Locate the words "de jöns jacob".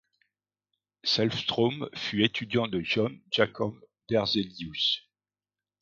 2.67-3.79